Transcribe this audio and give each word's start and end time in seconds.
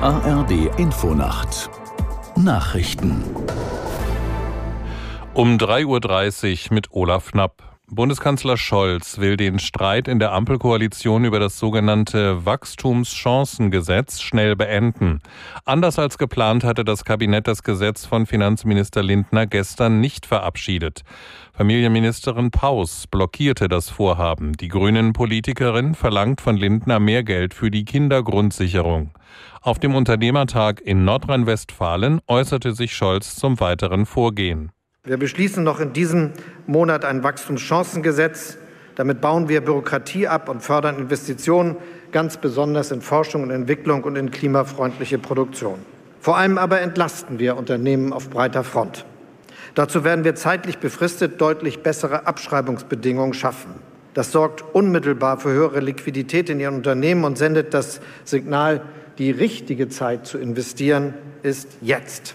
ARD 0.00 0.52
Infonacht 0.78 1.68
Nachrichten 2.36 3.24
um 5.34 5.56
3.30 5.56 6.68
Uhr 6.68 6.74
mit 6.74 6.92
Olaf 6.92 7.32
Knapp. 7.32 7.77
Bundeskanzler 7.90 8.58
Scholz 8.58 9.16
will 9.16 9.38
den 9.38 9.58
Streit 9.58 10.08
in 10.08 10.18
der 10.18 10.32
Ampelkoalition 10.32 11.24
über 11.24 11.40
das 11.40 11.58
sogenannte 11.58 12.44
Wachstumschancengesetz 12.44 14.20
schnell 14.20 14.56
beenden. 14.56 15.20
Anders 15.64 15.98
als 15.98 16.18
geplant 16.18 16.64
hatte 16.64 16.84
das 16.84 17.06
Kabinett 17.06 17.46
das 17.46 17.62
Gesetz 17.62 18.04
von 18.04 18.26
Finanzminister 18.26 19.02
Lindner 19.02 19.46
gestern 19.46 20.00
nicht 20.00 20.26
verabschiedet. 20.26 21.02
Familienministerin 21.54 22.50
Paus 22.50 23.06
blockierte 23.06 23.68
das 23.68 23.88
Vorhaben. 23.88 24.52
Die 24.52 24.68
grünen 24.68 25.14
Politikerin 25.14 25.94
verlangt 25.94 26.42
von 26.42 26.58
Lindner 26.58 27.00
mehr 27.00 27.24
Geld 27.24 27.54
für 27.54 27.70
die 27.70 27.86
Kindergrundsicherung. 27.86 29.12
Auf 29.62 29.78
dem 29.78 29.94
Unternehmertag 29.94 30.82
in 30.82 31.06
Nordrhein-Westfalen 31.06 32.20
äußerte 32.26 32.74
sich 32.74 32.94
Scholz 32.94 33.36
zum 33.36 33.60
weiteren 33.60 34.04
Vorgehen. 34.04 34.72
Wir 35.04 35.16
beschließen 35.16 35.64
noch 35.64 35.80
in 35.80 35.92
diesem 35.92 36.32
Monat 36.66 37.04
ein 37.04 37.22
Wachstumschancengesetz. 37.22 38.58
Damit 38.94 39.20
bauen 39.20 39.48
wir 39.48 39.60
Bürokratie 39.60 40.28
ab 40.28 40.48
und 40.48 40.62
fördern 40.62 40.98
Investitionen, 40.98 41.76
ganz 42.12 42.36
besonders 42.36 42.90
in 42.90 43.00
Forschung 43.00 43.42
und 43.42 43.50
Entwicklung 43.50 44.04
und 44.04 44.16
in 44.16 44.30
klimafreundliche 44.30 45.18
Produktion. 45.18 45.78
Vor 46.20 46.36
allem 46.36 46.58
aber 46.58 46.80
entlasten 46.80 47.38
wir 47.38 47.56
Unternehmen 47.56 48.12
auf 48.12 48.28
breiter 48.28 48.64
Front. 48.64 49.06
Dazu 49.74 50.02
werden 50.02 50.24
wir 50.24 50.34
zeitlich 50.34 50.78
befristet 50.78 51.40
deutlich 51.40 51.82
bessere 51.82 52.26
Abschreibungsbedingungen 52.26 53.34
schaffen. 53.34 53.74
Das 54.14 54.32
sorgt 54.32 54.64
unmittelbar 54.74 55.38
für 55.38 55.50
höhere 55.50 55.80
Liquidität 55.80 56.50
in 56.50 56.58
Ihren 56.58 56.74
Unternehmen 56.74 57.24
und 57.24 57.38
sendet 57.38 57.72
das 57.72 58.00
Signal, 58.24 58.82
die 59.18 59.30
richtige 59.30 59.88
Zeit 59.88 60.26
zu 60.26 60.38
investieren 60.38 61.14
ist 61.42 61.78
jetzt. 61.80 62.34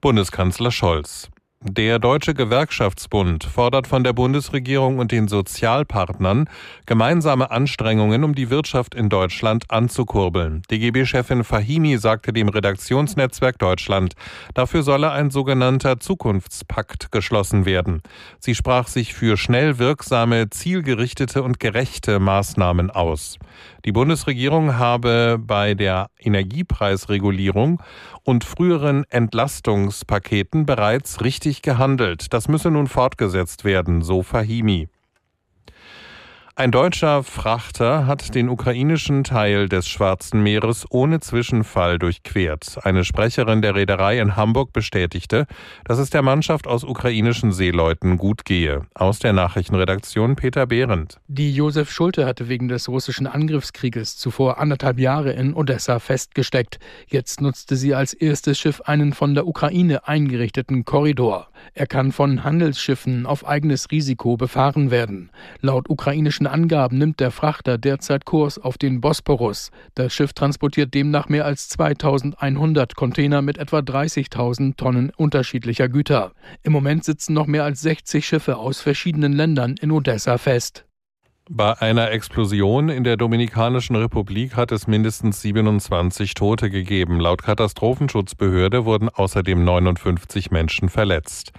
Bundeskanzler 0.00 0.70
Scholz. 0.70 1.28
Der 1.60 1.98
Deutsche 1.98 2.34
Gewerkschaftsbund 2.34 3.42
fordert 3.42 3.88
von 3.88 4.04
der 4.04 4.12
Bundesregierung 4.12 5.00
und 5.00 5.10
den 5.10 5.26
Sozialpartnern 5.26 6.48
gemeinsame 6.86 7.50
Anstrengungen, 7.50 8.22
um 8.22 8.36
die 8.36 8.48
Wirtschaft 8.48 8.94
in 8.94 9.08
Deutschland 9.08 9.64
anzukurbeln. 9.68 10.62
DGB-Chefin 10.70 11.42
Fahimi 11.42 11.98
sagte 11.98 12.32
dem 12.32 12.48
Redaktionsnetzwerk 12.48 13.58
Deutschland, 13.58 14.14
dafür 14.54 14.84
solle 14.84 15.10
ein 15.10 15.32
sogenannter 15.32 15.98
Zukunftspakt 15.98 17.10
geschlossen 17.10 17.66
werden. 17.66 18.02
Sie 18.38 18.54
sprach 18.54 18.86
sich 18.86 19.12
für 19.12 19.36
schnell 19.36 19.80
wirksame, 19.80 20.50
zielgerichtete 20.50 21.42
und 21.42 21.58
gerechte 21.58 22.20
Maßnahmen 22.20 22.92
aus. 22.92 23.36
Die 23.84 23.90
Bundesregierung 23.90 24.76
habe 24.76 25.40
bei 25.40 25.74
der 25.74 26.10
Energiepreisregulierung 26.20 27.82
und 28.28 28.44
früheren 28.44 29.04
Entlastungspaketen 29.08 30.66
bereits 30.66 31.22
richtig 31.22 31.62
gehandelt. 31.62 32.34
Das 32.34 32.46
müsse 32.46 32.70
nun 32.70 32.86
fortgesetzt 32.86 33.64
werden, 33.64 34.02
so 34.02 34.22
Fahimi. 34.22 34.90
Ein 36.58 36.72
deutscher 36.72 37.22
Frachter 37.22 38.08
hat 38.08 38.34
den 38.34 38.48
ukrainischen 38.48 39.22
Teil 39.22 39.68
des 39.68 39.86
Schwarzen 39.86 40.42
Meeres 40.42 40.86
ohne 40.90 41.20
Zwischenfall 41.20 42.00
durchquert. 42.00 42.78
Eine 42.82 43.04
Sprecherin 43.04 43.62
der 43.62 43.76
Reederei 43.76 44.18
in 44.18 44.34
Hamburg 44.34 44.72
bestätigte, 44.72 45.46
dass 45.84 46.00
es 46.00 46.10
der 46.10 46.22
Mannschaft 46.22 46.66
aus 46.66 46.82
ukrainischen 46.82 47.52
Seeleuten 47.52 48.16
gut 48.16 48.44
gehe. 48.44 48.88
Aus 48.94 49.20
der 49.20 49.34
Nachrichtenredaktion 49.34 50.34
Peter 50.34 50.66
Behrendt. 50.66 51.20
Die 51.28 51.54
Josef 51.54 51.92
Schulte 51.92 52.26
hatte 52.26 52.48
wegen 52.48 52.66
des 52.66 52.88
russischen 52.88 53.28
Angriffskrieges 53.28 54.16
zuvor 54.16 54.58
anderthalb 54.58 54.98
Jahre 54.98 55.34
in 55.34 55.54
Odessa 55.54 56.00
festgesteckt. 56.00 56.80
Jetzt 57.06 57.40
nutzte 57.40 57.76
sie 57.76 57.94
als 57.94 58.14
erstes 58.14 58.58
Schiff 58.58 58.80
einen 58.80 59.12
von 59.12 59.36
der 59.36 59.46
Ukraine 59.46 60.08
eingerichteten 60.08 60.84
Korridor. 60.84 61.50
Er 61.74 61.86
kann 61.86 62.10
von 62.10 62.42
Handelsschiffen 62.42 63.26
auf 63.26 63.46
eigenes 63.46 63.92
Risiko 63.92 64.36
befahren 64.36 64.90
werden. 64.90 65.30
Laut 65.60 65.88
ukrainischen 65.88 66.47
Angaben 66.50 66.98
nimmt 66.98 67.20
der 67.20 67.30
Frachter 67.30 67.78
derzeit 67.78 68.24
Kurs 68.24 68.58
auf 68.58 68.78
den 68.78 69.00
Bosporus. 69.00 69.70
Das 69.94 70.12
Schiff 70.12 70.32
transportiert 70.32 70.94
demnach 70.94 71.28
mehr 71.28 71.44
als 71.44 71.68
2100 71.68 72.94
Container 72.94 73.42
mit 73.42 73.58
etwa 73.58 73.78
30.000 73.78 74.76
Tonnen 74.76 75.10
unterschiedlicher 75.16 75.88
Güter. 75.88 76.32
Im 76.62 76.72
Moment 76.72 77.04
sitzen 77.04 77.34
noch 77.34 77.46
mehr 77.46 77.64
als 77.64 77.80
60 77.82 78.26
Schiffe 78.26 78.56
aus 78.56 78.80
verschiedenen 78.80 79.32
Ländern 79.32 79.76
in 79.80 79.90
Odessa 79.90 80.38
fest. 80.38 80.87
Bei 81.50 81.80
einer 81.80 82.10
Explosion 82.10 82.90
in 82.90 83.04
der 83.04 83.16
Dominikanischen 83.16 83.96
Republik 83.96 84.54
hat 84.54 84.70
es 84.70 84.86
mindestens 84.86 85.40
27 85.40 86.34
Tote 86.34 86.68
gegeben. 86.68 87.20
Laut 87.20 87.42
Katastrophenschutzbehörde 87.42 88.84
wurden 88.84 89.08
außerdem 89.08 89.64
59 89.64 90.50
Menschen 90.50 90.90
verletzt. 90.90 91.52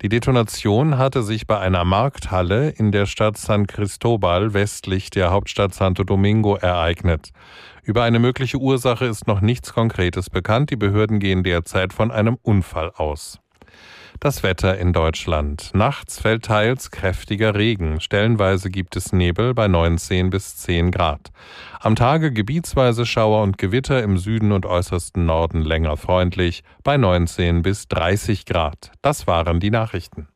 Die 0.00 0.08
Detonation 0.08 0.96
hatte 0.96 1.24
sich 1.24 1.48
bei 1.48 1.58
einer 1.58 1.84
Markthalle 1.84 2.70
in 2.70 2.92
der 2.92 3.06
Stadt 3.06 3.36
San 3.36 3.66
Cristobal 3.66 4.54
westlich 4.54 5.10
der 5.10 5.32
Hauptstadt 5.32 5.74
Santo 5.74 6.04
Domingo 6.04 6.54
ereignet. 6.54 7.32
Über 7.82 8.04
eine 8.04 8.20
mögliche 8.20 8.58
Ursache 8.58 9.06
ist 9.06 9.26
noch 9.26 9.40
nichts 9.40 9.74
Konkretes 9.74 10.30
bekannt. 10.30 10.70
Die 10.70 10.76
Behörden 10.76 11.18
gehen 11.18 11.42
derzeit 11.42 11.92
von 11.92 12.12
einem 12.12 12.38
Unfall 12.42 12.92
aus. 12.94 13.41
Das 14.22 14.44
Wetter 14.44 14.78
in 14.78 14.92
Deutschland. 14.92 15.72
Nachts 15.74 16.20
fällt 16.20 16.44
teils 16.44 16.92
kräftiger 16.92 17.56
Regen. 17.56 18.00
Stellenweise 18.00 18.70
gibt 18.70 18.94
es 18.94 19.12
Nebel 19.12 19.52
bei 19.52 19.66
19 19.66 20.30
bis 20.30 20.58
10 20.58 20.92
Grad. 20.92 21.32
Am 21.80 21.96
Tage 21.96 22.30
gebietsweise 22.30 23.04
Schauer 23.04 23.42
und 23.42 23.58
Gewitter 23.58 24.00
im 24.00 24.18
Süden 24.18 24.52
und 24.52 24.64
äußersten 24.64 25.26
Norden 25.26 25.62
länger 25.62 25.96
freundlich 25.96 26.62
bei 26.84 26.96
19 26.96 27.62
bis 27.62 27.88
30 27.88 28.46
Grad. 28.46 28.92
Das 29.02 29.26
waren 29.26 29.58
die 29.58 29.72
Nachrichten. 29.72 30.28